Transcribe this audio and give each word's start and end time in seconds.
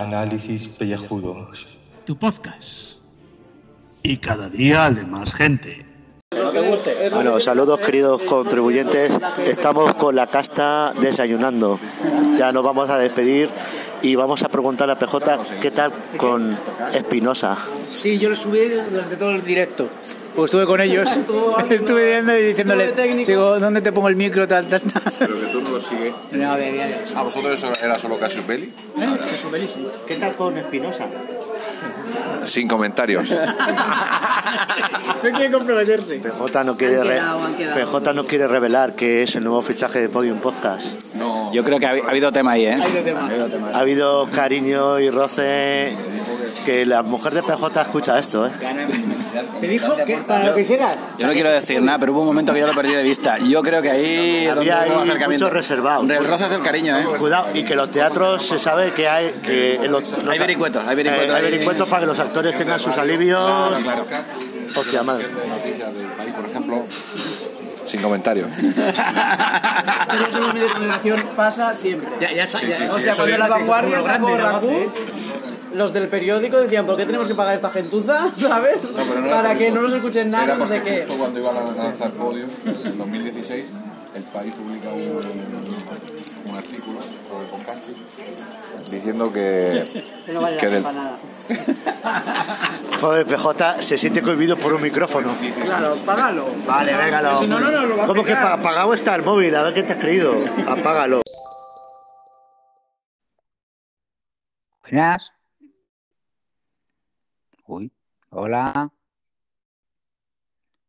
Análisis 0.00 0.68
Pellejudos. 0.68 1.66
Tu 2.04 2.16
podcast. 2.16 2.98
Y 4.02 4.16
cada 4.16 4.48
día 4.48 4.90
de 4.90 5.04
más 5.04 5.34
gente. 5.34 5.86
Bueno, 7.12 7.38
saludos 7.40 7.80
queridos 7.80 8.22
contribuyentes. 8.22 9.12
Estamos 9.46 9.94
con 9.94 10.16
la 10.16 10.26
casta 10.26 10.92
desayunando. 11.00 11.78
Ya 12.36 12.52
nos 12.52 12.64
vamos 12.64 12.90
a 12.90 12.98
despedir 12.98 13.48
y 14.00 14.14
vamos 14.14 14.42
a 14.42 14.48
preguntar 14.48 14.90
a 14.90 14.98
PJ 14.98 15.38
qué 15.60 15.70
tal 15.70 15.92
con 16.16 16.56
Espinosa. 16.94 17.56
Sí, 17.86 18.18
yo 18.18 18.30
lo 18.30 18.36
subí 18.36 18.60
durante 18.90 19.16
todo 19.16 19.30
el 19.30 19.44
directo. 19.44 19.88
Pues 20.34 20.50
estuve 20.50 20.66
con 20.66 20.80
ellos. 20.80 21.08
estuve 21.70 22.06
viendo 22.06 22.36
y 22.36 22.42
diciéndole, 22.42 22.92
digo, 23.26 23.60
¿dónde 23.60 23.80
te 23.80 23.92
pongo 23.92 24.08
el 24.08 24.16
micro? 24.16 24.48
Tal, 24.48 24.66
tal, 24.66 24.82
tal. 24.82 25.02
Pero 25.18 25.40
que 25.40 25.46
tú 25.46 25.60
no 25.60 25.70
lo 25.70 25.80
sigues. 25.80 26.12
No, 26.32 26.56
de 26.56 26.72
diario. 26.72 26.96
¿A 27.14 27.22
vosotros 27.22 27.54
eso 27.54 27.72
era 27.82 27.98
solo 27.98 28.18
Cassius 28.18 28.46
Belli? 28.46 28.66
¿Eh? 28.66 29.14
Es 29.30 29.48
buenísimo. 29.48 29.88
¿Qué 30.06 30.16
tal 30.16 30.34
con 30.36 30.56
Espinosa? 30.56 31.06
Sin 32.44 32.66
comentarios. 32.66 33.30
No 33.30 35.30
quiere 35.30 35.52
comprometerse. 35.52 36.18
PJ 36.18 36.64
no 36.64 36.76
quiere 36.76 37.00
quedado. 37.00 37.40
PJ 37.56 38.12
no 38.14 38.26
quiere 38.26 38.48
revelar 38.48 38.96
que 38.96 39.22
es 39.22 39.36
el 39.36 39.44
nuevo 39.44 39.62
fichaje 39.62 40.00
de 40.00 40.08
Podium 40.08 40.38
Podcast. 40.38 41.00
No. 41.14 41.52
Yo 41.52 41.62
creo 41.62 41.78
que 41.78 41.86
ha, 41.86 41.90
ha 41.90 42.10
habido 42.10 42.32
tema 42.32 42.52
ahí, 42.52 42.66
¿eh? 42.66 42.74
Ha 42.74 42.82
habido 42.82 43.02
tema. 43.02 43.20
Ha 43.20 43.26
habido 43.26 43.48
tema. 43.48 43.70
Ha 43.72 43.78
habido 43.78 44.28
cariño 44.30 44.98
y 44.98 45.10
roce 45.10 45.92
que 46.66 46.86
la 46.86 47.02
mujer 47.02 47.34
de 47.34 47.42
PJ 47.42 47.80
escucha 47.80 48.18
esto, 48.18 48.46
¿eh? 48.46 48.50
¿Te 49.60 49.68
dijo 49.68 49.94
que 50.04 50.16
para 50.18 50.44
lo 50.44 50.54
que 50.54 50.60
hicieras? 50.62 50.96
Yo 51.18 51.26
no 51.26 51.32
quiero 51.32 51.50
decir 51.50 51.80
nada, 51.82 51.98
pero 51.98 52.12
hubo 52.12 52.20
un 52.20 52.26
momento 52.26 52.52
que 52.52 52.60
yo 52.60 52.66
lo 52.66 52.74
perdí 52.74 52.92
de 52.94 53.02
vista. 53.02 53.38
Yo 53.38 53.62
creo 53.62 53.82
que 53.82 53.90
ahí 53.90 54.46
Había 54.48 54.80
ahí 54.82 54.90
mucho 55.28 55.50
reservado. 55.50 56.02
El 56.02 56.24
roce 56.26 56.44
hace 56.44 56.54
el 56.56 56.62
cariño, 56.62 56.98
¿eh? 56.98 57.04
Cuidado, 57.18 57.48
y 57.54 57.62
que 57.64 57.74
los 57.74 57.90
teatros 57.90 58.46
se 58.46 58.58
sabe 58.58 58.92
que 58.92 59.08
hay 59.08 59.30
que 59.42 59.78
los, 59.88 60.10
los- 60.10 60.28
Hay 60.28 60.38
vericuetos, 60.38 60.84
hay 60.86 60.96
vericuetos 60.96 61.30
eh, 61.30 61.34
hay 61.36 61.42
vericuetos 61.42 61.88
para 61.88 62.00
que 62.00 62.06
los 62.06 62.18
actores 62.20 62.56
tengan 62.56 62.78
sus 62.80 62.96
alivios. 62.98 63.40
Hostia 64.74 65.02
madre. 65.02 65.28
de 65.28 65.48
noticias 65.48 65.94
del 65.94 66.06
país, 66.06 66.32
por 66.34 66.46
ejemplo. 66.46 66.84
Sin 67.84 68.00
comentarios. 68.00 68.48
Pero 68.56 70.26
eso 70.28 70.52
de 70.52 70.66
comunicación 70.72 71.24
pasa 71.36 71.74
siempre. 71.74 72.08
Ya, 72.20 72.32
ya, 72.32 72.46
ya, 72.46 72.92
o 72.94 72.98
sea, 73.00 73.14
cuando 73.14 73.38
la 73.38 73.48
vanguardia 73.48 74.02
sacó 74.02 74.36
Raku. 74.36 74.92
Los 75.74 75.92
del 75.92 76.08
periódico 76.08 76.58
decían, 76.58 76.86
¿por 76.86 76.96
qué 76.96 77.06
tenemos 77.06 77.26
que 77.28 77.34
pagar 77.34 77.54
esta 77.54 77.70
gentuza? 77.70 78.30
¿Sabes? 78.36 78.78
no 78.82 79.30
Para 79.30 79.54
que 79.56 79.66
eso. 79.68 79.74
no 79.74 79.82
nos 79.82 79.92
escuchen 79.94 80.30
nada, 80.30 80.44
Era 80.44 80.56
no 80.56 80.66
sé 80.66 80.80
qué. 80.82 80.98
justo 81.06 81.18
cuando 81.18 81.40
iban 81.40 81.56
a 81.56 81.60
lanzar 81.84 82.10
Podium, 82.12 82.50
en 82.84 82.98
2016, 82.98 83.64
el 84.14 84.22
país 84.24 84.54
publica 84.54 84.90
un, 84.90 86.50
un 86.50 86.56
artículo 86.56 86.98
sobre 87.28 87.46
podcasting 87.46 87.94
diciendo 88.90 89.32
que, 89.32 90.04
Que 90.26 90.32
no 90.34 90.40
vale 90.42 90.56
que 90.58 90.66
la 90.66 90.72
del, 90.72 90.82
nada. 90.82 91.18
Joder, 93.00 93.26
PJ 93.26 93.82
se 93.82 93.98
siente 93.98 94.22
cohibido 94.22 94.56
por 94.56 94.74
un 94.74 94.82
micrófono. 94.82 95.34
Claro, 95.64 95.96
págalo. 96.04 96.46
Vale, 96.66 96.94
véngalo. 96.94 97.40
Si 97.40 97.46
no, 97.46 97.58
no, 97.58 97.70
no, 97.70 97.86
lo 97.86 97.96
va 97.96 98.04
a 98.04 98.06
¿Cómo 98.06 98.22
que 98.22 98.34
apagado 98.34 98.92
está 98.94 99.14
el 99.14 99.22
móvil? 99.22 99.54
A 99.56 99.62
ver 99.62 99.74
qué 99.74 99.82
te 99.82 99.94
has 99.94 99.98
creído. 99.98 100.34
Apágalo. 100.68 101.22
Buenas. 104.82 105.32
Uy, 107.72 107.90
hola. 108.28 108.92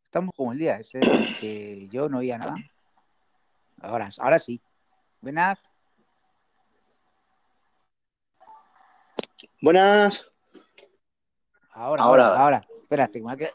Estamos 0.03 0.36
como 0.36 0.52
el 0.52 0.59
día 0.59 0.80
ese 0.80 1.00
que 1.40 1.88
yo 1.90 2.09
no 2.09 2.17
oía 2.17 2.38
nada. 2.38 2.56
Ahora, 3.81 4.09
ahora 4.20 4.38
sí. 4.38 4.62
Buenas. 5.22 5.59
Buenas. 9.62 10.34
Ahora, 11.72 12.03
Ahora. 12.03 12.25
ahora, 12.28 12.41
ahora. 12.44 12.68
Espérate, 12.81 13.19
me 13.19 13.24
voy 13.24 13.34
a, 13.34 13.38
que- 13.38 13.53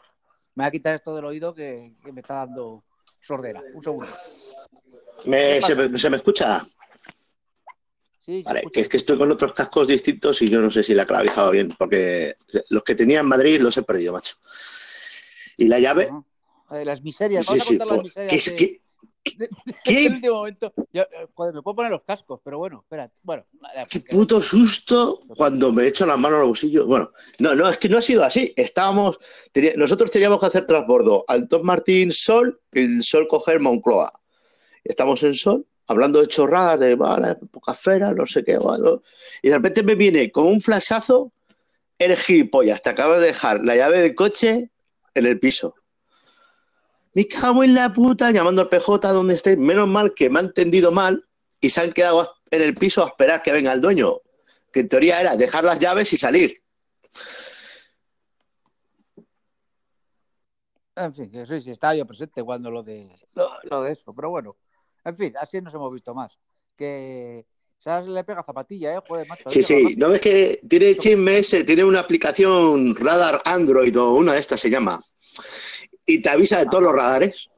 me 0.55 0.63
voy 0.63 0.65
a 0.67 0.71
quitar 0.71 0.95
esto 0.95 1.15
del 1.15 1.25
oído 1.25 1.53
que, 1.53 1.93
que 2.03 2.11
me 2.11 2.21
está 2.21 2.33
dando 2.45 2.83
sordera. 3.21 3.61
Un 3.75 3.83
segundo. 3.83 4.07
Me- 5.27 5.61
se, 5.61 5.75
me, 5.75 5.99
se 5.99 6.09
me 6.09 6.17
escucha? 6.17 6.63
Sí, 8.29 8.43
Vale, 8.43 8.61
que 8.71 8.81
es 8.81 8.87
que 8.87 8.97
estoy 8.97 9.17
con 9.17 9.31
otros 9.31 9.53
cascos 9.53 9.87
distintos 9.87 10.39
y 10.43 10.49
yo 10.51 10.61
no 10.61 10.69
sé 10.69 10.83
si 10.83 10.93
la 10.93 11.07
clavija 11.07 11.45
va 11.45 11.49
bien, 11.49 11.73
porque 11.75 12.35
los 12.69 12.83
que 12.83 12.93
tenía 12.93 13.21
en 13.21 13.25
Madrid 13.25 13.59
los 13.59 13.75
he 13.77 13.81
perdido, 13.81 14.13
macho. 14.13 14.35
Y 15.57 15.65
la 15.65 15.79
llave, 15.79 16.11
Las 16.69 17.01
miserias. 17.01 17.43
sí, 17.47 17.53
Vamos 17.53 17.65
sí. 17.65 17.75
a 17.75 17.77
contar 17.79 17.97
las 17.97 18.03
miserias. 18.03 18.49
¿qué- 18.49 18.51
de- 19.35 19.49
qué- 19.83 19.93
de- 19.93 20.03
del 20.03 20.13
último 20.13 20.35
momento. 20.35 20.73
Yo, 20.93 21.01
eh, 21.01 21.27
joder, 21.33 21.55
me 21.55 21.63
puedo 21.63 21.75
poner 21.77 21.91
los 21.91 22.03
cascos, 22.03 22.39
pero 22.43 22.59
bueno, 22.59 22.81
espérate. 22.83 23.15
Bueno, 23.23 23.45
Qué 23.89 23.99
puto 24.01 24.43
susto 24.43 25.21
cuando 25.35 25.73
me 25.73 25.87
echo 25.87 26.05
las 26.05 26.19
manos 26.19 26.37
a 26.37 26.39
los 26.41 26.49
bolsillos. 26.49 26.85
Bueno, 26.85 27.09
no, 27.39 27.55
no, 27.55 27.67
es 27.67 27.79
que 27.79 27.89
no 27.89 27.97
ha 27.97 28.01
sido 28.03 28.23
así. 28.23 28.53
Estábamos, 28.55 29.17
tenía- 29.51 29.73
nosotros 29.75 30.11
teníamos 30.11 30.39
que 30.39 30.45
hacer 30.45 30.67
transbordo 30.67 31.25
al 31.27 31.47
Top 31.47 31.63
Martín 31.63 32.11
Sol, 32.11 32.61
el 32.73 33.01
Sol 33.01 33.27
coger 33.27 33.59
Moncloa. 33.59 34.13
Estamos 34.83 35.23
en 35.23 35.33
Sol, 35.33 35.65
hablando 35.89 36.21
de 36.21 36.27
chorradas, 36.27 36.79
de 36.79 36.95
poca 37.51 37.73
fera, 37.73 38.13
no 38.13 38.25
sé 38.27 38.43
qué, 38.43 38.59
bueno. 38.59 39.01
y 39.41 39.49
de 39.49 39.55
repente 39.55 39.81
me 39.81 39.95
viene 39.95 40.31
con 40.31 40.45
un 40.45 40.61
flashazo, 40.61 41.31
eres 41.97 42.21
gilipollas, 42.21 42.83
te 42.83 42.91
acabas 42.91 43.19
de 43.19 43.27
dejar 43.27 43.65
la 43.65 43.75
llave 43.75 44.01
del 44.01 44.13
coche 44.13 44.69
en 45.15 45.25
el 45.25 45.39
piso. 45.39 45.73
Me 47.15 47.27
cago 47.27 47.63
en 47.63 47.73
la 47.73 47.91
puta, 47.91 48.29
llamando 48.29 48.61
al 48.61 48.69
PJ 48.69 49.11
donde 49.11 49.33
esté. 49.33 49.57
Menos 49.57 49.87
mal 49.87 50.13
que 50.13 50.29
me 50.29 50.39
ha 50.39 50.43
entendido 50.43 50.91
mal 50.91 51.25
y 51.59 51.69
se 51.69 51.81
han 51.81 51.91
quedado 51.91 52.35
en 52.51 52.61
el 52.61 52.75
piso 52.75 53.03
a 53.03 53.07
esperar 53.07 53.41
que 53.41 53.51
venga 53.51 53.73
el 53.73 53.81
dueño. 53.81 54.19
Que 54.71 54.81
en 54.81 54.89
teoría 54.89 55.19
era 55.19 55.35
dejar 55.35 55.63
las 55.63 55.79
llaves 55.79 56.13
y 56.13 56.17
salir. 56.17 56.61
En 60.95 61.13
fin, 61.15 61.31
que 61.31 61.47
sí, 61.47 61.61
sí, 61.61 61.71
estaba 61.71 61.95
yo 61.95 62.05
presente 62.05 62.43
cuando 62.43 62.69
lo 62.69 62.83
de, 62.83 63.09
lo, 63.33 63.49
lo 63.63 63.81
de 63.81 63.93
eso, 63.93 64.13
pero 64.13 64.29
bueno. 64.29 64.55
En 65.09 65.15
fin, 65.15 65.33
así 65.39 65.59
nos 65.61 65.73
hemos 65.73 65.91
visto 65.91 66.13
más. 66.13 66.37
Que 66.75 67.45
¿sabes? 67.79 68.07
le 68.07 68.23
pega 68.23 68.43
zapatilla, 68.43 68.95
¿eh? 68.95 68.99
Joder, 69.07 69.27
macho. 69.27 69.49
Sí, 69.49 69.63
sí. 69.63 69.95
¿No 69.97 70.09
ves 70.09 70.21
que 70.21 70.61
tiene 70.67 70.95
chisme 70.95 71.39
ese? 71.39 71.63
Tiene 71.63 71.83
una 71.83 71.99
aplicación 71.99 72.95
radar 72.95 73.41
Android 73.43 73.97
o 73.99 74.13
una 74.13 74.33
de 74.33 74.39
estas 74.39 74.59
se 74.59 74.69
llama. 74.69 75.01
Y 76.05 76.21
te 76.21 76.29
avisa 76.29 76.59
de 76.59 76.67
todos 76.67 76.83
los 76.83 76.93
radares. 76.93 77.49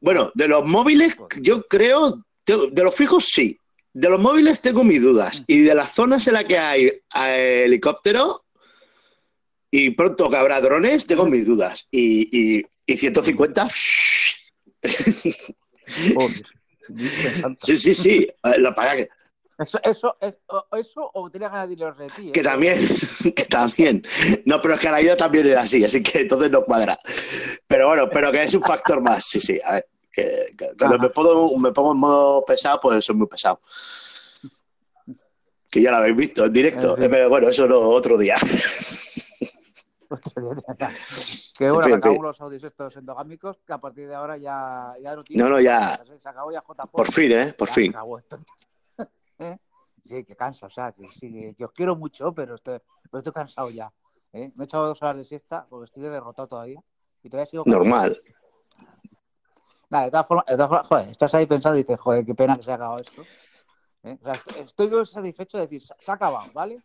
Bueno, 0.00 0.30
de 0.34 0.48
los 0.48 0.66
móviles, 0.66 1.16
yo 1.40 1.62
creo, 1.66 2.24
de 2.44 2.82
los 2.82 2.94
fijos 2.94 3.26
sí. 3.26 3.56
De 3.92 4.08
los 4.08 4.20
móviles 4.20 4.60
tengo 4.60 4.84
mis 4.84 5.02
dudas. 5.02 5.44
Y 5.46 5.60
de 5.60 5.74
las 5.74 5.94
zonas 5.94 6.26
en 6.26 6.34
las 6.34 6.44
que 6.44 6.58
hay 6.58 6.86
eh, 6.86 7.62
helicóptero 7.66 8.40
y 9.70 9.90
pronto 9.90 10.28
que 10.28 10.36
habrá 10.36 10.60
drones, 10.60 11.06
tengo 11.06 11.26
mis 11.26 11.46
dudas. 11.46 11.86
Y, 11.90 12.58
y, 12.58 12.66
y 12.86 12.96
150, 12.96 13.68
Joder, 14.82 14.90
Virgen 14.90 15.14
Santa. 15.14 15.50
sí, 17.62 17.76
sí, 17.76 17.94
sí. 17.94 18.28
Eh, 18.44 18.58
Lo 18.58 18.74
para 18.74 18.96
que, 18.96 19.08
Eso, 19.58 19.78
eso, 19.82 20.16
eso, 20.20 20.66
eso 20.76 21.10
o 21.14 21.30
tenía 21.30 21.48
ganas 21.48 21.68
de 21.68 21.74
irnos 21.74 21.98
de 21.98 22.08
ti. 22.08 22.28
¿eh? 22.28 22.32
que 22.32 22.42
también, 22.42 22.78
que 23.36 23.44
también. 23.44 24.02
No, 24.44 24.60
pero 24.60 24.74
es 24.74 24.80
que 24.80 24.88
a 24.88 24.92
la 24.92 25.02
ida 25.02 25.16
también 25.16 25.46
era 25.46 25.62
así, 25.62 25.84
así 25.84 26.02
que 26.02 26.20
entonces 26.20 26.50
no 26.50 26.64
cuadra. 26.64 26.98
Pero 27.66 27.88
bueno, 27.88 28.08
pero 28.08 28.32
que 28.32 28.42
es 28.42 28.54
un 28.54 28.62
factor 28.62 29.00
más, 29.00 29.24
sí, 29.24 29.40
sí. 29.40 29.60
A 29.64 29.74
ver, 29.74 29.88
que, 30.12 30.54
que 30.56 30.70
cuando 30.78 30.98
me 30.98 31.10
pongo, 31.10 31.56
me 31.58 31.72
pongo 31.72 31.92
en 31.92 31.98
modo 31.98 32.44
pesado, 32.44 32.80
pues 32.80 33.04
soy 33.04 33.16
muy 33.16 33.26
pesado. 33.26 33.60
Que 35.70 35.80
ya 35.82 35.90
lo 35.92 35.98
habéis 35.98 36.16
visto 36.16 36.46
en 36.46 36.52
directo. 36.52 36.96
Fin. 36.96 37.08
Pero 37.08 37.28
bueno, 37.28 37.48
eso 37.48 37.66
no, 37.68 37.78
otro 37.78 38.18
día. 38.18 38.36
que 41.58 41.70
bueno, 41.70 41.94
En 41.94 42.02
fin, 42.02 42.12
fin. 42.12 42.22
los 42.22 42.40
audios 42.40 42.62
estos 42.64 42.96
endogámicos, 42.96 43.58
que 43.66 43.72
a 43.72 43.78
partir 43.78 44.08
de 44.08 44.14
ahora 44.14 44.36
ya, 44.38 44.94
ya 45.02 45.14
no 45.16 45.24
tiene. 45.24 45.42
No, 45.42 45.48
no, 45.48 45.60
ya. 45.60 46.00
Se 46.04 46.28
acabó 46.28 46.50
ya 46.52 46.60
J. 46.60 46.86
Por 46.86 47.10
fin, 47.12 47.32
¿eh? 47.32 47.52
Por 47.52 47.68
Ya 47.68 47.74
fin. 47.74 47.90
acabó. 47.90 48.20
¿Eh? 49.38 49.58
Sí, 50.04 50.24
que 50.24 50.34
cansa, 50.36 50.66
o 50.66 50.70
sea, 50.70 50.92
que 50.92 51.08
sí, 51.08 51.32
que- 51.32 51.54
que 51.54 51.64
os 51.64 51.72
quiero 51.72 51.94
mucho, 51.96 52.32
pero 52.34 52.54
estoy, 52.56 52.78
pero 53.10 53.18
estoy 53.18 53.32
cansado 53.32 53.70
ya. 53.70 53.92
¿eh? 54.32 54.50
Me 54.56 54.62
he 54.62 54.66
echado 54.66 54.86
dos 54.88 55.00
horas 55.02 55.16
de 55.18 55.24
siesta 55.24 55.66
porque 55.68 55.84
estoy 55.86 56.02
derrotado 56.04 56.48
todavía. 56.48 56.80
Y 57.22 57.28
todavía 57.28 57.46
sigo. 57.46 57.64
Normal. 57.66 58.20
Nada, 59.90 60.04
de 60.04 60.10
todas 60.12 60.26
formas, 60.26 60.46
de 60.46 60.54
todas 60.54 60.68
formas, 60.68 60.86
joder, 60.86 61.08
estás 61.08 61.34
ahí 61.34 61.46
pensando 61.46 61.78
y 61.78 61.82
dices, 61.82 61.98
joder, 61.98 62.24
qué 62.24 62.34
pena 62.34 62.56
que 62.56 62.62
se 62.62 62.70
ha 62.70 62.76
acabado 62.76 63.00
esto. 63.00 63.22
¿eh? 64.04 64.16
O 64.22 64.24
sea, 64.24 64.62
estoy 64.62 65.06
satisfecho 65.06 65.58
de 65.58 65.66
decir, 65.66 65.82
se 65.82 66.10
ha 66.10 66.14
acabado, 66.14 66.50
¿vale? 66.54 66.82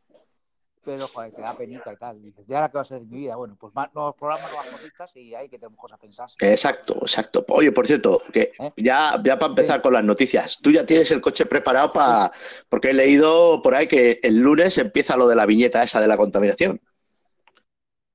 Pero, 0.85 1.07
joder, 1.07 1.31
te 1.33 1.41
da 1.41 1.53
penita 1.57 1.91
y 1.91 1.97
tal. 1.97 2.17
Y 2.17 2.25
dices, 2.25 2.45
¿ya 2.47 2.57
ahora 2.57 2.69
qué 2.69 2.75
va 2.77 2.81
a 2.81 2.85
ser 2.85 2.99
de 2.99 3.05
mi 3.07 3.17
vida? 3.17 3.35
Bueno, 3.35 3.57
pues 3.59 3.73
más, 3.73 3.93
nuevos 3.95 4.15
programas, 4.15 4.51
nuevas 4.51 4.69
cositas 4.69 5.11
y 5.15 5.33
ahí 5.33 5.49
que 5.49 5.57
tenemos 5.57 5.79
cosas 5.79 5.99
pensadas. 5.99 6.35
Exacto, 6.39 6.95
exacto. 7.01 7.43
Oye, 7.49 7.71
por 7.71 7.87
cierto, 7.87 8.21
que 8.31 8.51
¿Eh? 8.59 8.71
ya, 8.77 9.19
ya 9.23 9.39
para 9.39 9.49
empezar 9.49 9.81
con 9.81 9.93
las 9.93 10.03
noticias, 10.03 10.59
tú 10.61 10.69
ya 10.71 10.85
tienes 10.85 11.09
el 11.09 11.21
coche 11.21 11.47
preparado 11.47 11.91
para. 11.91 12.31
Porque 12.69 12.91
he 12.91 12.93
leído 12.93 13.61
por 13.63 13.73
ahí 13.73 13.87
que 13.87 14.19
el 14.21 14.37
lunes 14.37 14.77
empieza 14.77 15.17
lo 15.17 15.27
de 15.27 15.35
la 15.35 15.45
viñeta 15.47 15.81
esa 15.81 15.99
de 15.99 16.07
la 16.07 16.17
contaminación. 16.17 16.79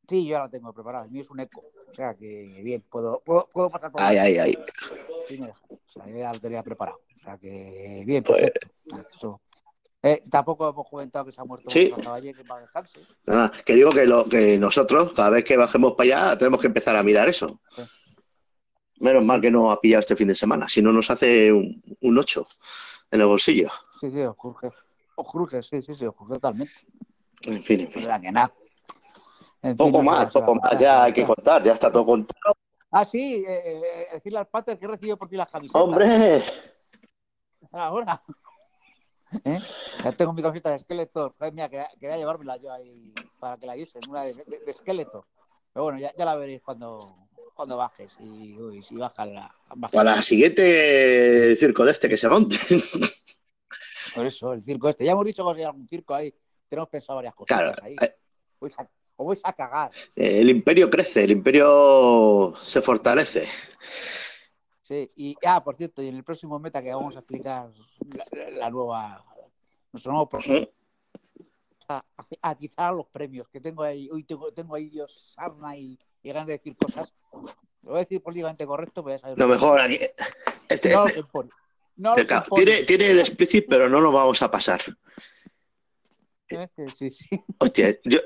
Sí, 0.08 0.24
yo 0.26 0.32
ya 0.32 0.42
lo 0.44 0.50
tengo 0.50 0.72
preparado. 0.72 1.04
El 1.04 1.10
mío 1.10 1.22
es 1.22 1.30
un 1.30 1.40
eco. 1.40 1.60
O 1.88 1.92
sea 1.94 2.14
que, 2.14 2.60
bien, 2.62 2.84
puedo, 2.88 3.20
puedo, 3.24 3.48
puedo 3.52 3.70
pasar 3.70 3.90
por 3.90 4.00
Ay, 4.00 4.16
ay, 4.16 4.38
ay. 4.38 4.58
Sí, 5.26 5.38
me 5.38 5.48
deja. 5.48 5.60
O 5.68 5.78
sea, 5.86 6.06
yo 6.06 6.16
ya 6.16 6.32
lo 6.32 6.38
tenía 6.40 6.62
preparado. 6.62 7.00
O 7.16 7.18
sea 7.20 7.36
que, 7.36 8.04
bien, 8.06 8.22
Pues- 8.22 8.40
perfecto. 8.42 8.68
Eso- 9.12 9.40
Eh, 10.02 10.22
tampoco 10.30 10.68
hemos 10.68 10.88
comentado 10.88 11.26
que 11.26 11.32
se 11.32 11.40
ha 11.40 11.44
muerto 11.44 11.68
Sí. 11.68 11.90
Borja 11.90 12.04
Caballé, 12.04 12.32
que 12.32 12.42
va 12.44 12.56
a 12.56 12.60
dejarse. 12.60 13.00
Que 13.64 13.74
digo 13.74 13.90
que, 13.90 14.06
lo, 14.06 14.24
que 14.24 14.58
nosotros, 14.58 15.12
cada 15.12 15.30
vez 15.30 15.44
que 15.44 15.56
bajemos 15.56 15.92
para 15.92 16.28
allá, 16.28 16.38
tenemos 16.38 16.60
que 16.60 16.68
empezar 16.68 16.96
a 16.96 17.02
mirar 17.02 17.28
eso. 17.28 17.60
Sí. 17.72 17.82
Menos 19.00 19.24
mal 19.24 19.40
que 19.40 19.50
no 19.50 19.70
ha 19.70 19.80
pillado 19.80 20.00
este 20.00 20.16
fin 20.16 20.28
de 20.28 20.34
semana, 20.34 20.68
si 20.68 20.82
no 20.82 20.92
nos 20.92 21.10
hace 21.10 21.52
un, 21.52 21.80
un 22.00 22.18
8 22.18 22.46
en 23.10 23.20
el 23.20 23.26
bolsillo. 23.26 23.70
Sí, 23.98 24.10
sí, 24.10 24.20
os 24.20 24.36
cruje. 24.36 24.70
Os 25.16 25.30
cruje, 25.30 25.62
sí, 25.62 25.82
sí, 25.82 25.94
sí, 25.94 26.06
os 26.06 26.14
cruje 26.14 26.34
totalmente. 26.34 26.72
En 27.46 27.62
fin, 27.62 27.80
en 27.80 27.90
fin. 27.90 28.04
sea, 28.04 28.20
que 28.20 28.32
nada. 28.32 28.52
En 29.62 29.76
fin, 29.76 29.76
Poco 29.76 30.02
más, 30.02 30.32
poco 30.32 30.54
más, 30.54 30.78
ya 30.78 31.04
hay 31.04 31.12
que 31.12 31.24
contar, 31.24 31.62
ya 31.62 31.72
está 31.72 31.92
todo 31.92 32.06
contado. 32.06 32.54
Ah, 32.90 33.04
sí, 33.04 33.44
eh, 33.46 33.62
eh, 33.82 34.06
decirle 34.14 34.38
al 34.38 34.48
Pater 34.48 34.78
que 34.78 34.86
he 34.86 34.88
recibido 34.88 35.16
por 35.16 35.28
ti 35.28 35.36
las 35.36 35.50
camisetas. 35.50 35.80
¡Hombre! 35.80 36.42
Ahora. 37.72 38.20
¿Eh? 39.44 39.58
Ya 40.04 40.12
tengo 40.12 40.32
mi 40.32 40.42
camiseta 40.42 40.70
de 40.70 40.78
Skeletor. 40.78 41.34
Joder, 41.38 41.52
mira, 41.52 41.68
quería, 41.68 41.88
quería 42.00 42.16
llevármela 42.16 42.56
yo 42.56 42.72
ahí 42.72 43.12
para 43.38 43.56
que 43.56 43.66
la 43.66 43.74
viesen, 43.74 44.00
una 44.08 44.22
de, 44.24 44.32
de, 44.34 44.58
de 44.66 44.72
Skeletor. 44.72 45.24
Pero 45.72 45.84
bueno, 45.84 45.98
ya, 45.98 46.12
ya 46.16 46.24
la 46.24 46.34
veréis 46.36 46.62
cuando, 46.62 46.98
cuando 47.54 47.76
bajes. 47.76 48.16
Y 48.20 48.58
uy, 48.58 48.82
si 48.82 48.96
baja 48.96 49.24
la. 49.26 49.54
baja. 49.76 49.92
Para 49.92 50.16
la 50.16 50.22
siguiente 50.22 51.54
circo 51.56 51.84
de 51.84 51.92
este 51.92 52.08
que 52.08 52.16
se 52.16 52.28
monte. 52.28 52.56
Por 54.14 54.26
eso, 54.26 54.52
el 54.52 54.62
circo 54.62 54.88
este. 54.88 55.04
Ya 55.04 55.12
hemos 55.12 55.24
dicho 55.24 55.42
que 55.42 55.46
va 55.46 55.52
a 55.52 55.56
ser 55.56 55.66
algún 55.66 55.88
circo 55.88 56.14
ahí. 56.14 56.34
Tenemos 56.68 56.88
pensado 56.88 57.16
varias 57.16 57.34
cosas 57.34 57.56
Claro, 57.58 57.82
ahí. 57.82 57.96
eh, 58.00 58.16
Vais 58.60 58.78
a- 58.78 58.88
os 59.16 59.26
vais 59.26 59.40
a 59.44 59.52
cagar. 59.52 59.90
el 60.16 60.48
imperio 60.50 60.88
crece, 60.88 61.24
el 61.24 61.30
imperio 61.32 62.54
se 62.56 62.80
fortalece. 62.80 63.46
Sí, 64.90 65.08
y 65.14 65.36
ah, 65.46 65.62
por 65.62 65.76
cierto, 65.76 66.02
y 66.02 66.08
en 66.08 66.16
el 66.16 66.24
próximo 66.24 66.58
meta 66.58 66.82
que 66.82 66.92
vamos 66.92 67.14
a 67.14 67.20
explicar 67.20 67.70
la, 68.32 68.50
la 68.50 68.70
nueva. 68.70 69.24
Nuestro 69.92 70.10
nuevo 70.10 70.28
proceso. 70.28 70.68
a, 71.88 72.04
a 72.42 72.90
los 72.92 73.06
premios 73.06 73.48
que 73.48 73.60
tengo 73.60 73.84
ahí. 73.84 74.10
Uy, 74.10 74.24
tengo, 74.24 74.52
tengo 74.52 74.74
ahí 74.74 74.88
Dios, 74.88 75.32
sarna 75.36 75.76
y, 75.76 75.96
y 76.24 76.28
ganas 76.32 76.48
de 76.48 76.54
decir 76.54 76.76
cosas. 76.76 77.14
Lo 77.82 77.90
voy 77.90 77.96
a 77.98 78.00
decir 78.00 78.20
políticamente 78.20 78.66
correcto, 78.66 79.04
pero 79.04 79.14
ya 79.14 79.20
sabes. 79.20 79.38
Lo 79.38 79.46
mejor 79.46 79.80
aquí. 79.80 79.98
Este, 80.68 80.92
No 80.92 81.06
este-. 81.06 81.24
No 81.96 82.14
tiene, 82.56 82.82
tiene 82.82 83.12
el 83.12 83.20
explicit, 83.20 83.66
pero 83.68 83.88
no 83.88 84.00
lo 84.00 84.10
vamos 84.10 84.42
a 84.42 84.50
pasar. 84.50 84.80
Sí, 86.48 87.10
sí. 87.10 87.28
Hostia, 87.58 87.96
yo, 88.02 88.18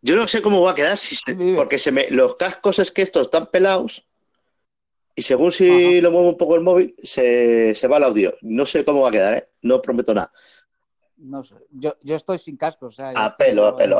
yo 0.00 0.16
no 0.16 0.26
sé 0.26 0.40
cómo 0.40 0.62
va 0.62 0.70
a 0.70 0.74
quedar, 0.74 0.96
si 0.96 1.16
se- 1.16 1.34
porque 1.54 1.76
se 1.76 1.92
me, 1.92 2.08
los 2.10 2.36
cascos 2.36 2.78
es 2.78 2.90
que 2.92 3.02
estos 3.02 3.26
están 3.26 3.50
pelados 3.50 4.05
y 5.18 5.22
según 5.22 5.50
si 5.50 5.66
Ajá. 5.66 6.02
lo 6.02 6.12
muevo 6.12 6.28
un 6.28 6.36
poco 6.36 6.56
el 6.56 6.60
móvil, 6.60 6.94
se, 7.02 7.74
se 7.74 7.88
va 7.88 7.96
el 7.96 8.04
audio. 8.04 8.34
No 8.42 8.66
sé 8.66 8.84
cómo 8.84 9.00
va 9.00 9.08
a 9.08 9.12
quedar, 9.12 9.34
¿eh? 9.34 9.48
No 9.62 9.80
prometo 9.80 10.12
nada. 10.12 10.30
No 11.16 11.42
sé. 11.42 11.54
Yo, 11.70 11.96
yo 12.02 12.16
estoy 12.16 12.38
sin 12.38 12.58
casco, 12.58 12.86
o 12.86 12.90
sea. 12.90 13.12
A 13.16 13.34
pelo, 13.34 13.66
a 13.66 13.74
pelo. 13.74 13.98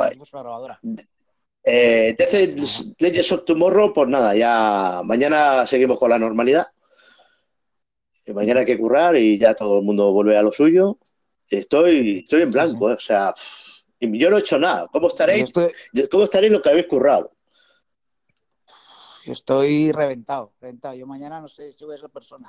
Eh, 1.63 2.15
Death 2.17 2.95
Legends 2.99 3.31
of 3.31 3.45
Tomorrow, 3.45 3.91
pues 3.91 4.07
nada, 4.07 4.35
ya 4.35 5.01
mañana 5.03 5.65
seguimos 5.65 5.97
con 5.97 6.11
la 6.11 6.19
normalidad. 6.19 6.67
Mañana 8.27 8.59
hay 8.59 8.65
que 8.67 8.77
currar 8.77 9.17
y 9.17 9.39
ya 9.39 9.55
todo 9.55 9.79
el 9.79 9.85
mundo 9.85 10.11
vuelve 10.13 10.37
a 10.37 10.43
lo 10.43 10.51
suyo. 10.51 10.99
Estoy, 11.49 12.19
estoy 12.19 12.43
en 12.43 12.51
blanco, 12.51 12.91
¿eh? 12.91 12.93
o 12.93 12.99
sea, 12.99 13.33
yo 13.99 14.29
no 14.29 14.37
he 14.37 14.41
hecho 14.41 14.59
nada. 14.59 14.87
¿Cómo 14.91 15.07
estaréis? 15.07 15.45
estoy, 15.45 15.71
¿Cómo 16.11 16.25
estaréis 16.25 16.53
lo 16.53 16.61
que 16.61 16.69
habéis 16.69 16.87
currado? 16.87 17.31
Yo 19.27 19.33
estoy 19.33 19.91
reventado, 19.91 20.53
reventado. 20.61 20.95
Yo 20.95 21.05
mañana 21.05 21.41
no 21.41 21.49
sé 21.49 21.73
si 21.73 21.83
voy 21.83 21.95
a 21.95 21.97
ser 21.97 22.09
persona. 22.09 22.47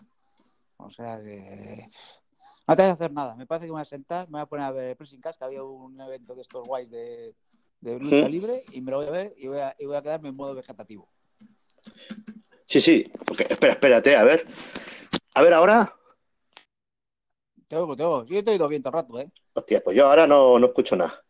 O 0.76 0.88
sea 0.92 1.18
que. 1.18 1.88
No 2.68 2.76
te 2.76 2.82
voy 2.82 2.90
a 2.90 2.94
hacer 2.94 3.12
nada. 3.12 3.34
Me 3.34 3.46
parece 3.46 3.66
que 3.66 3.72
me 3.72 3.78
voy 3.78 3.82
a 3.82 3.84
sentar, 3.84 4.28
me 4.28 4.38
voy 4.38 4.42
a 4.42 4.46
poner 4.46 4.66
a 4.66 4.70
ver 4.70 4.90
el 4.90 4.96
Pressing 4.96 5.20
Cast, 5.20 5.40
que 5.40 5.44
había 5.44 5.64
un 5.64 6.00
evento 6.00 6.36
de 6.36 6.42
estos 6.42 6.68
guays 6.68 6.88
de, 6.88 7.34
de 7.80 7.98
lucha 7.98 8.26
Sí. 8.26 8.28
libre, 8.28 8.62
y 8.74 8.80
me 8.80 8.92
lo 8.92 8.98
voy 8.98 9.08
a 9.08 9.10
ver 9.10 9.34
y 9.36 9.48
voy 9.48 9.58
a, 9.58 9.74
y 9.76 9.86
voy 9.86 9.96
a 9.96 10.02
quedarme 10.02 10.28
en 10.28 10.36
modo 10.36 10.54
vegetativo. 10.54 11.08
Sí, 12.64 12.80
sí, 12.80 13.04
porque 13.26 13.42
espera, 13.42 13.72
espérate, 13.72 14.14
a 14.14 14.22
ver. 14.22 14.44
A 15.34 15.42
ver, 15.42 15.54
ahora. 15.54 15.92
Te 17.66 17.74
oigo, 17.74 17.96
te 17.96 18.04
oigo. 18.04 18.24
Yo 18.24 18.44
te 18.44 18.50
he 18.50 18.54
oído 18.54 18.68
bien 18.68 18.84
todo 18.84 18.96
el 18.96 19.02
rato, 19.02 19.18
¿eh? 19.18 19.32
Hostia, 19.54 19.82
pues 19.82 19.96
yo 19.96 20.06
ahora 20.06 20.28
no, 20.28 20.60
no 20.60 20.66
escucho 20.68 20.94
nada. 20.94 21.24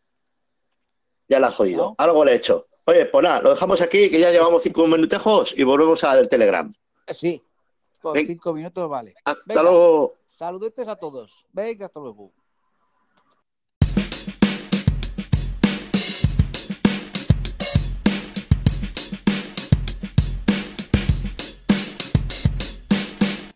Ya 1.27 1.39
la 1.39 1.47
has 1.47 1.55
jodido. 1.55 1.85
¿No? 1.85 1.95
Algo 1.97 2.23
le 2.23 2.33
he 2.33 2.35
hecho. 2.35 2.68
Oye, 2.89 3.05
pues 3.05 3.23
nada, 3.23 3.39
lo 3.41 3.51
dejamos 3.51 3.79
aquí, 3.81 4.09
que 4.09 4.19
ya 4.19 4.31
llevamos 4.31 4.63
cinco 4.63 4.87
minutejos 4.87 5.53
y 5.55 5.61
volvemos 5.63 6.03
a 6.03 6.07
la 6.07 6.15
del 6.15 6.27
Telegram. 6.29 6.73
Eh, 7.05 7.13
Sí. 7.13 7.43
Con 8.01 8.13
Ven. 8.13 8.25
cinco 8.25 8.51
minutos, 8.53 8.89
vale. 8.89 9.13
Hasta 9.23 9.41
Venga. 9.45 9.61
luego. 9.61 10.15
Saludetes 10.35 10.87
a 10.87 10.95
todos. 10.95 11.45
Venga, 11.53 11.85
hasta 11.85 11.99
luego. 11.99 12.31